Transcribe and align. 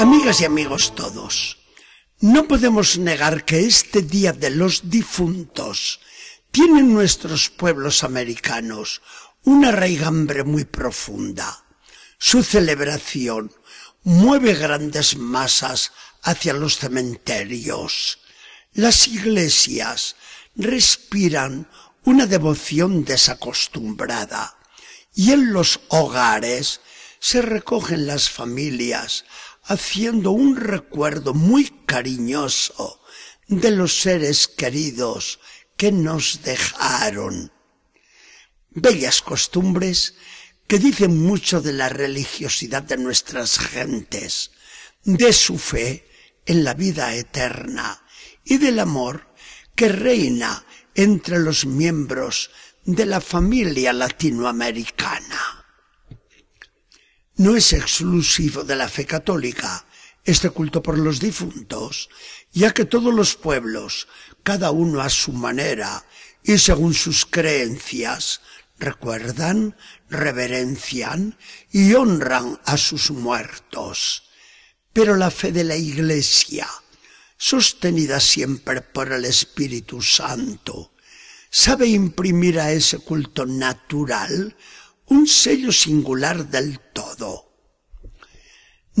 Amigas 0.00 0.40
y 0.40 0.46
amigos 0.46 0.94
todos, 0.94 1.58
no 2.20 2.48
podemos 2.48 2.96
negar 2.96 3.44
que 3.44 3.66
este 3.66 4.00
Día 4.00 4.32
de 4.32 4.48
los 4.48 4.88
Difuntos 4.88 6.00
tiene 6.50 6.80
en 6.80 6.94
nuestros 6.94 7.50
pueblos 7.50 8.02
americanos 8.02 9.02
una 9.44 9.72
raigambre 9.72 10.42
muy 10.42 10.64
profunda. 10.64 11.66
Su 12.16 12.42
celebración 12.42 13.52
mueve 14.02 14.54
grandes 14.54 15.18
masas 15.18 15.92
hacia 16.22 16.54
los 16.54 16.78
cementerios. 16.78 18.20
Las 18.72 19.06
iglesias 19.06 20.16
respiran 20.56 21.68
una 22.04 22.24
devoción 22.24 23.04
desacostumbrada 23.04 24.56
y 25.14 25.32
en 25.32 25.52
los 25.52 25.78
hogares 25.88 26.80
se 27.18 27.42
recogen 27.42 28.06
las 28.06 28.30
familias 28.30 29.26
haciendo 29.70 30.32
un 30.32 30.56
recuerdo 30.56 31.32
muy 31.32 31.70
cariñoso 31.86 33.00
de 33.46 33.70
los 33.70 34.00
seres 34.00 34.48
queridos 34.48 35.38
que 35.76 35.92
nos 35.92 36.42
dejaron. 36.42 37.52
Bellas 38.70 39.22
costumbres 39.22 40.16
que 40.66 40.80
dicen 40.80 41.16
mucho 41.22 41.60
de 41.60 41.72
la 41.72 41.88
religiosidad 41.88 42.82
de 42.82 42.96
nuestras 42.96 43.60
gentes, 43.60 44.50
de 45.04 45.32
su 45.32 45.56
fe 45.56 46.04
en 46.46 46.64
la 46.64 46.74
vida 46.74 47.14
eterna 47.14 48.04
y 48.44 48.58
del 48.58 48.80
amor 48.80 49.32
que 49.76 49.88
reina 49.88 50.64
entre 50.96 51.38
los 51.38 51.64
miembros 51.64 52.50
de 52.84 53.06
la 53.06 53.20
familia 53.20 53.92
latinoamericana. 53.92 55.59
No 57.40 57.56
es 57.56 57.72
exclusivo 57.72 58.64
de 58.64 58.76
la 58.76 58.86
fe 58.86 59.06
católica 59.06 59.86
este 60.24 60.50
culto 60.50 60.82
por 60.82 60.98
los 60.98 61.20
difuntos, 61.20 62.10
ya 62.52 62.74
que 62.74 62.84
todos 62.84 63.14
los 63.14 63.34
pueblos, 63.34 64.08
cada 64.42 64.72
uno 64.72 65.00
a 65.00 65.08
su 65.08 65.32
manera 65.32 66.04
y 66.44 66.58
según 66.58 66.92
sus 66.92 67.24
creencias, 67.24 68.42
recuerdan, 68.78 69.74
reverencian 70.10 71.38
y 71.72 71.94
honran 71.94 72.60
a 72.66 72.76
sus 72.76 73.10
muertos. 73.10 74.24
Pero 74.92 75.16
la 75.16 75.30
fe 75.30 75.50
de 75.50 75.64
la 75.64 75.76
Iglesia, 75.76 76.68
sostenida 77.38 78.20
siempre 78.20 78.82
por 78.82 79.12
el 79.12 79.24
Espíritu 79.24 80.02
Santo, 80.02 80.92
sabe 81.48 81.86
imprimir 81.86 82.60
a 82.60 82.70
ese 82.70 82.98
culto 82.98 83.46
natural 83.46 84.54
un 85.06 85.26
sello 85.26 85.72
singular 85.72 86.46
del. 86.50 86.78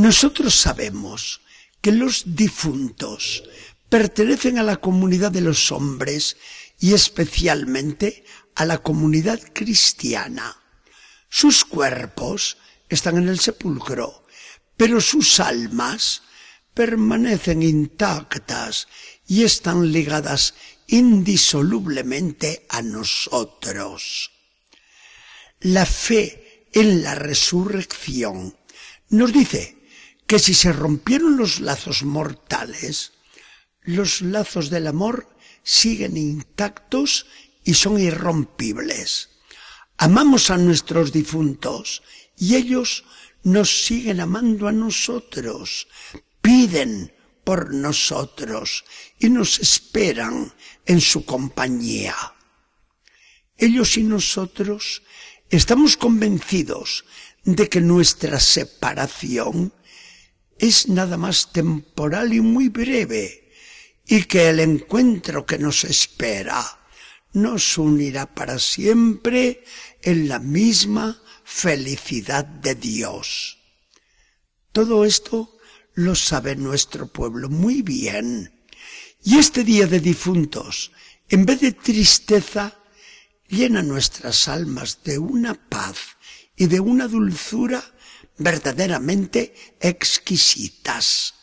Nosotros 0.00 0.54
sabemos 0.54 1.42
que 1.82 1.92
los 1.92 2.34
difuntos 2.34 3.44
pertenecen 3.90 4.56
a 4.56 4.62
la 4.62 4.78
comunidad 4.78 5.30
de 5.30 5.42
los 5.42 5.70
hombres 5.72 6.38
y 6.78 6.94
especialmente 6.94 8.24
a 8.54 8.64
la 8.64 8.78
comunidad 8.78 9.38
cristiana. 9.52 10.56
Sus 11.28 11.66
cuerpos 11.66 12.56
están 12.88 13.18
en 13.18 13.28
el 13.28 13.40
sepulcro, 13.40 14.24
pero 14.74 15.02
sus 15.02 15.38
almas 15.38 16.22
permanecen 16.72 17.62
intactas 17.62 18.88
y 19.26 19.44
están 19.44 19.92
ligadas 19.92 20.54
indisolublemente 20.86 22.64
a 22.70 22.80
nosotros. 22.80 24.30
La 25.60 25.84
fe 25.84 26.68
en 26.72 27.02
la 27.02 27.16
resurrección 27.16 28.56
nos 29.10 29.34
dice 29.34 29.79
que 30.30 30.38
si 30.38 30.54
se 30.54 30.72
rompieron 30.72 31.36
los 31.36 31.58
lazos 31.58 32.04
mortales, 32.04 33.14
los 33.82 34.22
lazos 34.22 34.70
del 34.70 34.86
amor 34.86 35.28
siguen 35.64 36.16
intactos 36.16 37.26
y 37.64 37.74
son 37.74 37.98
irrompibles. 37.98 39.30
Amamos 39.96 40.52
a 40.52 40.56
nuestros 40.56 41.10
difuntos 41.10 42.04
y 42.38 42.54
ellos 42.54 43.02
nos 43.42 43.84
siguen 43.86 44.20
amando 44.20 44.68
a 44.68 44.72
nosotros, 44.72 45.88
piden 46.40 47.12
por 47.42 47.74
nosotros 47.74 48.84
y 49.18 49.30
nos 49.30 49.58
esperan 49.58 50.54
en 50.86 51.00
su 51.00 51.24
compañía. 51.24 52.14
Ellos 53.58 53.96
y 53.96 54.04
nosotros 54.04 55.02
Estamos 55.50 55.96
convencidos 55.96 57.04
de 57.42 57.68
que 57.68 57.80
nuestra 57.80 58.38
separación 58.38 59.72
es 60.60 60.88
nada 60.88 61.16
más 61.16 61.52
temporal 61.52 62.34
y 62.34 62.40
muy 62.40 62.68
breve 62.68 63.50
y 64.06 64.24
que 64.24 64.50
el 64.50 64.60
encuentro 64.60 65.46
que 65.46 65.58
nos 65.58 65.84
espera 65.84 66.62
nos 67.32 67.78
unirá 67.78 68.34
para 68.34 68.58
siempre 68.58 69.64
en 70.02 70.28
la 70.28 70.38
misma 70.38 71.22
felicidad 71.44 72.44
de 72.44 72.74
Dios. 72.74 73.58
Todo 74.72 75.04
esto 75.06 75.56
lo 75.94 76.14
sabe 76.14 76.56
nuestro 76.56 77.06
pueblo 77.06 77.48
muy 77.48 77.80
bien. 77.80 78.52
Y 79.22 79.38
este 79.38 79.64
día 79.64 79.86
de 79.86 80.00
difuntos, 80.00 80.92
en 81.28 81.46
vez 81.46 81.60
de 81.60 81.72
tristeza, 81.72 82.76
llena 83.48 83.82
nuestras 83.82 84.46
almas 84.46 84.98
de 85.04 85.18
una 85.18 85.54
paz 85.54 85.96
y 86.54 86.66
de 86.66 86.80
una 86.80 87.08
dulzura 87.08 87.82
verdaderamente 88.40 89.54
exquisitas. 89.80 91.34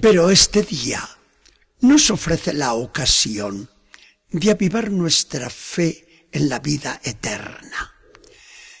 Pero 0.00 0.30
este 0.30 0.62
día 0.62 1.06
nos 1.80 2.10
ofrece 2.10 2.54
la 2.54 2.74
ocasión 2.74 3.68
de 4.30 4.52
avivar 4.52 4.90
nuestra 4.90 5.50
fe 5.50 6.28
en 6.32 6.48
la 6.48 6.60
vida 6.60 7.00
eterna. 7.04 7.94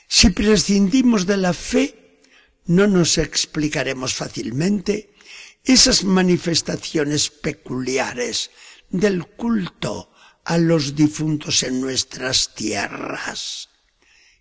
Si 0.08 0.30
prescindimos 0.30 1.26
de 1.26 1.36
la 1.36 1.52
fe, 1.52 2.22
no 2.66 2.86
nos 2.86 3.18
explicaremos 3.18 4.14
fácilmente 4.14 5.14
esas 5.64 6.04
manifestaciones 6.04 7.28
peculiares 7.28 8.50
del 8.88 9.26
culto 9.26 10.12
a 10.44 10.58
los 10.58 10.94
difuntos 10.94 11.64
en 11.64 11.80
nuestras 11.80 12.54
tierras. 12.54 13.68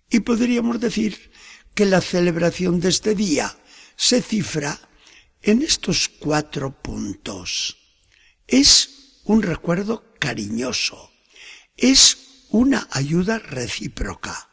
Y 0.09 0.21
podríamos 0.21 0.79
decir 0.79 1.31
que 1.79 1.85
la 1.85 2.01
celebración 2.01 2.81
de 2.81 2.89
este 2.89 3.15
día 3.15 3.57
se 3.95 4.21
cifra 4.21 4.77
en 5.41 5.61
estos 5.61 6.09
cuatro 6.09 6.81
puntos. 6.81 7.77
Es 8.47 9.21
un 9.23 9.41
recuerdo 9.41 10.13
cariñoso, 10.19 11.09
es 11.77 12.17
una 12.49 12.85
ayuda 12.91 13.39
recíproca, 13.39 14.49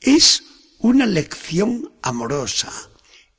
es 0.00 0.42
una 0.78 1.04
lección 1.04 1.92
amorosa, 2.00 2.72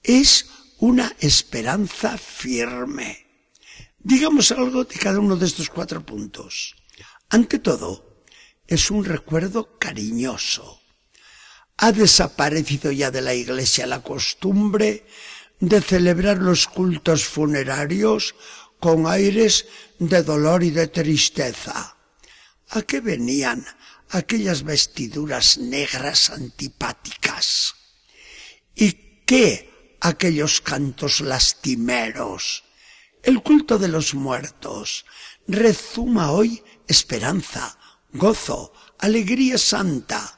es 0.03 0.45
una 0.77 1.11
esperanza 1.19 2.19
firme. 2.19 3.25
Digamos 3.97 4.51
algo 4.51 4.83
de 4.83 4.99
cada 4.99 5.19
uno 5.19 5.35
de 5.35 5.47
estos 5.47 5.71
cuatro 5.71 6.05
puntos. 6.05 6.75
Ante 7.29 7.57
todo, 7.57 8.23
es 8.67 8.91
un 8.91 9.03
recuerdo 9.03 9.79
cariñoso. 9.79 10.84
Ha 11.77 11.91
desaparecido 11.91 12.91
ya 12.91 13.11
de 13.11 13.21
la 13.21 13.33
iglesia 13.33 13.85
la 13.85 14.01
costumbre 14.01 15.05
de 15.59 15.81
celebrar 15.81 16.37
los 16.37 16.67
cultos 16.67 17.25
funerarios 17.25 18.35
con 18.79 19.07
aires 19.07 19.65
de 19.99 20.23
dolor 20.23 20.63
y 20.63 20.71
de 20.71 20.87
tristeza. 20.87 21.97
¿A 22.69 22.81
qué 22.81 22.99
venían 23.01 23.65
aquellas 24.09 24.63
vestiduras 24.63 25.57
negras 25.57 26.29
antipáticas? 26.29 27.75
¿Y 28.75 28.91
qué 29.25 29.97
aquellos 30.01 30.61
cantos 30.61 31.21
lastimeros? 31.21 32.63
El 33.23 33.41
culto 33.41 33.77
de 33.77 33.87
los 33.87 34.13
muertos 34.13 35.05
rezuma 35.47 36.31
hoy 36.31 36.63
esperanza, 36.87 37.77
gozo, 38.13 38.71
alegría 38.99 39.57
santa, 39.57 40.34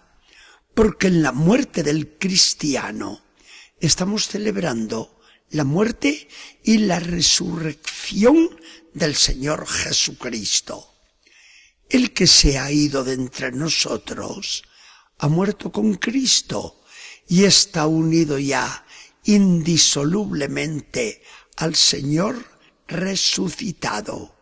porque 0.77 1.07
en 1.07 1.23
la 1.23 1.31
muerte 1.31 1.81
del 1.81 2.19
cristiano 2.19 3.23
estamos 3.79 4.27
celebrando 4.27 5.19
la 5.49 5.63
muerte 5.63 6.27
y 6.63 6.77
la 6.77 6.99
resurrección 6.99 8.59
del 8.93 9.15
Señor 9.15 9.65
Jesucristo. 9.65 10.93
El 11.89 12.13
que 12.13 12.27
se 12.27 12.59
ha 12.59 12.71
ido 12.71 13.03
de 13.03 13.13
entre 13.13 13.51
nosotros 13.51 14.65
ha 15.17 15.27
muerto 15.27 15.71
con 15.71 15.95
Cristo 15.95 16.83
y 17.27 17.45
está 17.45 17.87
unido 17.87 18.37
ya 18.37 18.85
indisolublemente 19.23 21.23
al 21.55 21.75
Señor 21.75 22.45
resucitado. 22.87 24.35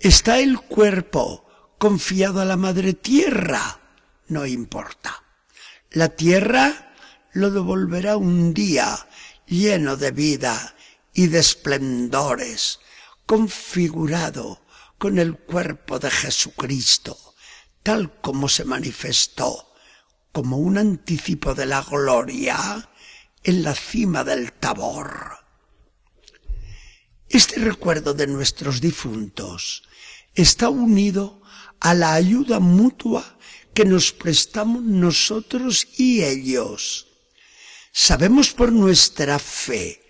¿Está 0.00 0.40
el 0.40 0.58
cuerpo 0.58 1.44
confiado 1.76 2.40
a 2.40 2.46
la 2.46 2.56
madre 2.56 2.94
tierra? 2.94 3.81
No 4.32 4.46
importa. 4.46 5.22
La 5.90 6.08
tierra 6.08 6.94
lo 7.34 7.50
devolverá 7.50 8.16
un 8.16 8.54
día 8.54 9.06
lleno 9.46 9.98
de 9.98 10.10
vida 10.10 10.74
y 11.12 11.26
de 11.26 11.38
esplendores, 11.38 12.80
configurado 13.26 14.64
con 14.96 15.18
el 15.18 15.36
cuerpo 15.36 15.98
de 15.98 16.10
Jesucristo, 16.10 17.18
tal 17.82 18.22
como 18.22 18.48
se 18.48 18.64
manifestó 18.64 19.74
como 20.32 20.56
un 20.56 20.78
anticipo 20.78 21.54
de 21.54 21.66
la 21.66 21.82
gloria 21.82 22.88
en 23.44 23.62
la 23.62 23.74
cima 23.74 24.24
del 24.24 24.54
Tabor. 24.54 25.44
Este 27.28 27.60
recuerdo 27.60 28.14
de 28.14 28.28
nuestros 28.28 28.80
difuntos 28.80 29.82
está 30.34 30.70
unido 30.70 31.42
a 31.80 31.92
la 31.92 32.14
ayuda 32.14 32.60
mutua 32.60 33.36
que 33.74 33.84
nos 33.84 34.12
prestamos 34.12 34.82
nosotros 34.82 35.88
y 35.96 36.22
ellos. 36.22 37.08
Sabemos 37.92 38.52
por 38.52 38.72
nuestra 38.72 39.38
fe 39.38 40.02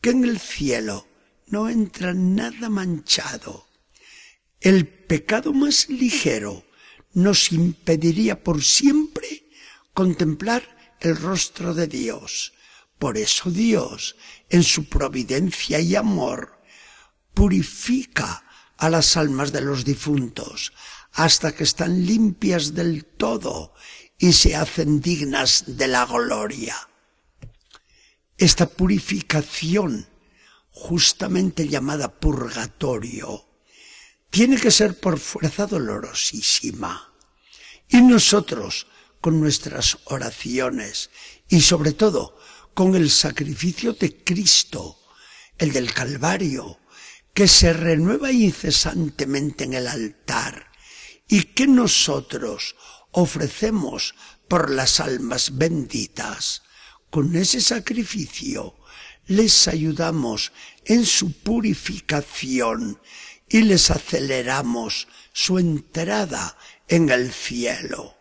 que 0.00 0.10
en 0.10 0.24
el 0.24 0.38
cielo 0.38 1.06
no 1.46 1.68
entra 1.68 2.14
nada 2.14 2.68
manchado. 2.68 3.68
El 4.60 4.86
pecado 4.86 5.52
más 5.52 5.88
ligero 5.88 6.64
nos 7.12 7.52
impediría 7.52 8.42
por 8.42 8.62
siempre 8.62 9.44
contemplar 9.92 10.96
el 11.00 11.16
rostro 11.16 11.74
de 11.74 11.86
Dios. 11.86 12.52
Por 12.98 13.18
eso 13.18 13.50
Dios, 13.50 14.16
en 14.48 14.62
su 14.62 14.88
providencia 14.88 15.78
y 15.80 15.94
amor, 15.94 16.60
purifica 17.34 18.44
a 18.76 18.88
las 18.90 19.16
almas 19.16 19.52
de 19.52 19.60
los 19.60 19.84
difuntos 19.84 20.72
hasta 21.14 21.54
que 21.54 21.64
están 21.64 22.04
limpias 22.04 22.74
del 22.74 23.04
todo 23.04 23.72
y 24.18 24.32
se 24.32 24.56
hacen 24.56 25.00
dignas 25.00 25.64
de 25.66 25.88
la 25.88 26.04
gloria. 26.06 26.76
Esta 28.36 28.66
purificación, 28.66 30.08
justamente 30.70 31.68
llamada 31.68 32.18
purgatorio, 32.18 33.48
tiene 34.28 34.56
que 34.56 34.72
ser 34.72 34.98
por 34.98 35.20
fuerza 35.20 35.66
dolorosísima. 35.66 37.12
Y 37.88 38.00
nosotros, 38.00 38.88
con 39.20 39.40
nuestras 39.40 39.98
oraciones 40.06 41.10
y 41.48 41.60
sobre 41.60 41.92
todo 41.92 42.36
con 42.74 42.96
el 42.96 43.08
sacrificio 43.08 43.92
de 43.92 44.24
Cristo, 44.24 44.98
el 45.58 45.72
del 45.72 45.94
Calvario, 45.94 46.80
que 47.32 47.46
se 47.46 47.72
renueva 47.72 48.32
incesantemente 48.32 49.62
en 49.62 49.74
el 49.74 49.86
altar 49.86 50.73
y 51.34 51.42
que 51.46 51.66
nosotros 51.66 52.76
ofrecemos 53.10 54.14
por 54.46 54.70
las 54.70 55.00
almas 55.00 55.58
benditas, 55.58 56.62
con 57.10 57.34
ese 57.34 57.60
sacrificio 57.60 58.76
les 59.26 59.66
ayudamos 59.66 60.52
en 60.84 61.04
su 61.04 61.32
purificación 61.32 63.00
y 63.48 63.62
les 63.62 63.90
aceleramos 63.90 65.08
su 65.32 65.58
entrada 65.58 66.56
en 66.86 67.08
el 67.08 67.32
cielo. 67.32 68.14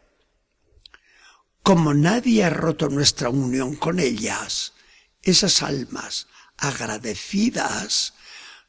Como 1.62 1.94
nadie 1.94 2.44
ha 2.44 2.50
roto 2.50 2.90
nuestra 2.90 3.30
unión 3.30 3.76
con 3.76 4.00
ellas, 4.00 4.74
esas 5.22 5.62
almas 5.62 6.26
agradecidas 6.58 8.16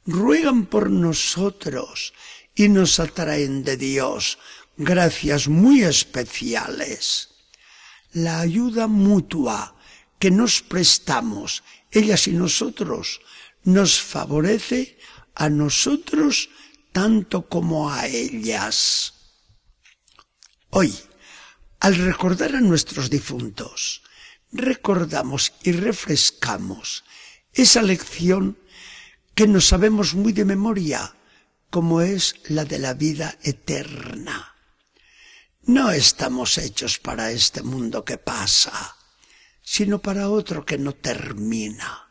ruegan 0.05 0.67
por 0.67 0.91
nosotros 0.91 2.13
y 2.55 2.69
nos 2.69 3.01
atraen 3.01 3.65
de 3.65 3.77
Dios 3.77 4.39
gracias 4.77 5.49
muy 5.49 5.83
especiales. 5.83 7.31
La 8.13 8.41
ayuda 8.41 8.87
mutua 8.87 9.77
que 10.19 10.31
nos 10.31 10.63
prestamos, 10.63 11.63
ellas 11.91 12.27
y 12.29 12.33
nosotros, 12.33 13.21
nos 13.65 14.01
favorece 14.01 14.99
a 15.35 15.49
nosotros 15.49 16.51
tanto 16.93 17.49
como 17.49 17.91
a 17.91 18.07
ellas. 18.07 19.15
Hoy, 20.71 20.95
al 21.81 21.97
recordar 21.97 22.55
a 22.55 22.61
nuestros 22.61 23.11
difuntos, 23.11 24.03
recordamos 24.53 25.53
y 25.63 25.73
refrescamos 25.73 27.05
esa 27.53 27.83
lección 27.83 28.57
que 29.35 29.47
nos 29.47 29.67
sabemos 29.67 30.15
muy 30.15 30.33
de 30.33 30.45
memoria, 30.45 31.15
como 31.75 32.03
es 32.03 32.37
la 32.51 32.65
de 32.65 32.79
la 32.79 32.95
vida 32.95 33.37
eterna. 33.43 34.55
No 35.65 35.91
estamos 35.91 36.57
hechos 36.57 37.01
para 37.01 37.33
este 37.33 37.65
mundo 37.65 38.05
que 38.05 38.17
pasa, 38.17 38.95
sino 39.61 40.01
para 40.01 40.31
otro 40.31 40.65
que 40.65 40.79
no 40.79 40.93
termina. 40.93 42.09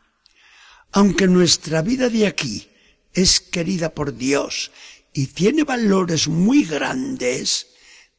Aunque 0.92 1.28
nuestra 1.28 1.80
vida 1.80 2.10
de 2.10 2.26
aquí 2.26 2.68
es 3.14 3.40
querida 3.40 3.94
por 3.94 4.14
Dios 4.14 4.70
y 5.14 5.28
tiene 5.28 5.64
valores 5.64 6.28
muy 6.28 6.64
grandes, 6.64 7.68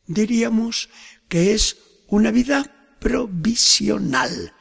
diríamos 0.07 0.89
que 1.30 1.53
es 1.53 1.77
una 2.07 2.31
vida 2.31 2.98
provisional. 3.00 4.56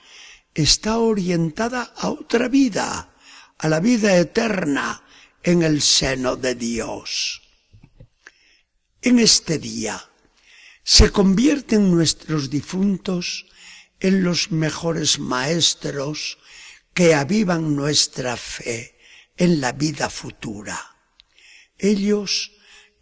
Está 0.52 0.98
orientada 0.98 1.94
a 1.96 2.10
otra 2.10 2.48
vida, 2.48 3.14
a 3.56 3.70
la 3.70 3.80
vida 3.80 4.19
eterna 4.19 5.00
en 5.44 5.62
el 5.62 5.82
seno 5.82 6.37
de 6.37 6.55
Dios. 6.55 7.43
En 9.02 9.19
este 9.19 9.58
día 9.58 10.11
se 10.82 11.11
convierten 11.11 11.91
nuestros 11.91 12.49
difuntos 12.49 13.46
en 14.00 14.25
los 14.25 14.50
mejores 14.50 15.19
maestros 15.19 16.38
que 16.94 17.14
avivan 17.14 17.76
nuestra 17.76 18.37
fe 18.37 18.99
en 19.37 19.61
la 19.61 19.73
vida 19.73 20.08
futura. 20.08 20.96
Ellos 21.79 22.52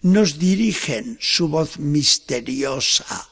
nos 0.01 0.39
dirigen 0.39 1.19
su 1.21 1.49
voz 1.49 1.79
misteriosa, 1.79 3.29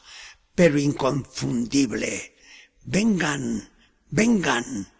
pero 0.55 0.79
inconfundible. 0.79 2.37
Vengan, 2.83 3.69
vengan. 4.09 4.93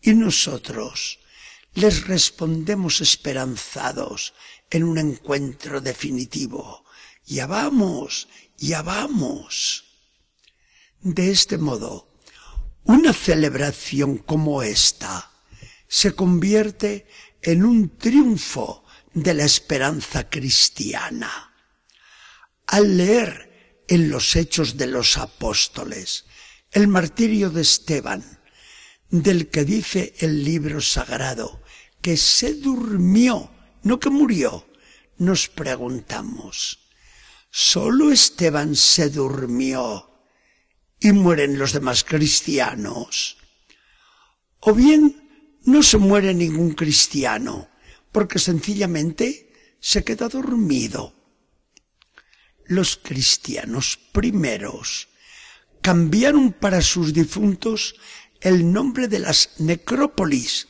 Y 0.00 0.14
nosotros 0.14 1.18
les 1.74 2.06
respondemos 2.06 3.00
esperanzados 3.00 4.34
en 4.70 4.84
un 4.84 4.98
encuentro 4.98 5.80
definitivo. 5.80 6.84
Ya 7.26 7.46
vamos, 7.46 8.28
ya 8.56 8.82
vamos. 8.82 9.84
De 11.00 11.30
este 11.30 11.58
modo, 11.58 12.08
una 12.84 13.12
celebración 13.12 14.18
como 14.18 14.62
esta 14.62 15.30
se 15.88 16.14
convierte 16.14 17.06
en 17.42 17.64
un 17.64 17.98
triunfo 17.98 18.84
de 19.12 19.34
la 19.34 19.44
esperanza 19.44 20.28
cristiana. 20.28 21.54
Al 22.66 22.96
leer 22.96 23.84
en 23.88 24.10
los 24.10 24.36
hechos 24.36 24.76
de 24.76 24.86
los 24.86 25.18
apóstoles 25.18 26.24
el 26.70 26.88
martirio 26.88 27.50
de 27.50 27.62
Esteban, 27.62 28.40
del 29.10 29.48
que 29.48 29.64
dice 29.64 30.14
el 30.18 30.42
libro 30.42 30.80
sagrado 30.80 31.62
que 32.04 32.18
se 32.18 32.52
durmió, 32.52 33.50
no 33.82 33.98
que 33.98 34.10
murió, 34.10 34.66
nos 35.16 35.48
preguntamos, 35.48 36.90
¿solo 37.48 38.12
Esteban 38.12 38.76
se 38.76 39.08
durmió 39.08 40.10
y 41.00 41.12
mueren 41.12 41.58
los 41.58 41.72
demás 41.72 42.04
cristianos? 42.04 43.38
¿O 44.60 44.74
bien 44.74 45.58
no 45.64 45.82
se 45.82 45.96
muere 45.96 46.34
ningún 46.34 46.72
cristiano, 46.72 47.70
porque 48.12 48.38
sencillamente 48.38 49.50
se 49.80 50.04
queda 50.04 50.28
dormido. 50.28 51.14
Los 52.66 52.98
cristianos 53.02 53.98
primeros 54.12 55.08
cambiaron 55.80 56.52
para 56.52 56.82
sus 56.82 57.14
difuntos 57.14 57.96
el 58.42 58.70
nombre 58.70 59.08
de 59.08 59.20
las 59.20 59.58
necrópolis, 59.58 60.68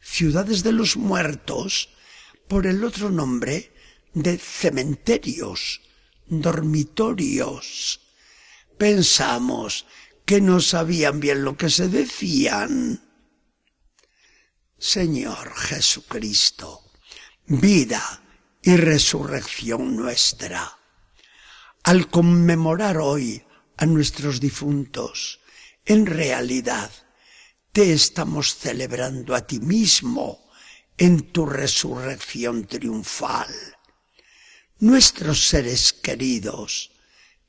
ciudades 0.00 0.62
de 0.62 0.72
los 0.72 0.96
muertos, 0.96 1.90
por 2.48 2.66
el 2.66 2.82
otro 2.84 3.10
nombre 3.10 3.72
de 4.12 4.38
cementerios, 4.38 5.82
dormitorios. 6.26 8.00
Pensamos 8.76 9.86
que 10.24 10.40
no 10.40 10.60
sabían 10.60 11.20
bien 11.20 11.44
lo 11.44 11.56
que 11.56 11.70
se 11.70 11.88
decían. 11.88 13.02
Señor 14.78 15.54
Jesucristo, 15.54 16.82
vida 17.46 18.22
y 18.62 18.76
resurrección 18.76 19.96
nuestra. 19.96 20.78
Al 21.82 22.08
conmemorar 22.08 22.98
hoy 22.98 23.44
a 23.76 23.86
nuestros 23.86 24.40
difuntos, 24.40 25.40
en 25.84 26.06
realidad 26.06 26.90
te 27.72 27.92
estamos 27.92 28.56
celebrando 28.56 29.34
a 29.34 29.46
ti 29.46 29.60
mismo 29.60 30.50
en 30.98 31.30
tu 31.32 31.46
resurrección 31.46 32.66
triunfal. 32.66 33.54
Nuestros 34.80 35.46
seres 35.46 35.92
queridos 35.92 36.90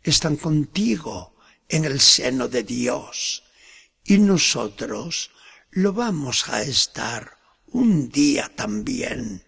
están 0.03 0.35
contigo 0.35 1.35
en 1.67 1.85
el 1.85 1.99
seno 1.99 2.47
de 2.47 2.63
Dios 2.63 3.43
y 4.03 4.19
nosotros 4.19 5.31
lo 5.71 5.93
vamos 5.93 6.49
a 6.49 6.61
estar 6.61 7.37
un 7.67 8.09
día 8.09 8.51
también. 8.55 9.43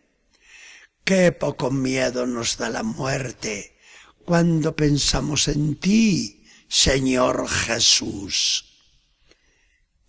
Qué 1.03 1.31
poco 1.33 1.69
miedo 1.69 2.25
nos 2.25 2.57
da 2.57 2.69
la 2.69 2.83
muerte 2.83 3.77
cuando 4.25 4.75
pensamos 4.75 5.49
en 5.49 5.75
ti, 5.75 6.45
Señor 6.67 7.47
Jesús. 7.47 8.72